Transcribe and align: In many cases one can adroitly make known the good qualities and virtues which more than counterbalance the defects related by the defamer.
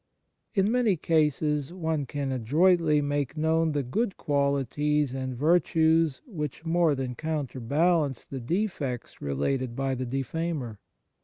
In 0.55 0.71
many 0.71 0.95
cases 0.95 1.71
one 1.71 2.07
can 2.07 2.31
adroitly 2.31 3.03
make 3.03 3.37
known 3.37 3.73
the 3.73 3.83
good 3.83 4.17
qualities 4.17 5.13
and 5.13 5.37
virtues 5.37 6.23
which 6.25 6.65
more 6.65 6.95
than 6.95 7.13
counterbalance 7.13 8.25
the 8.25 8.39
defects 8.41 9.21
related 9.21 9.75
by 9.75 9.93
the 9.93 10.07
defamer. 10.07 10.79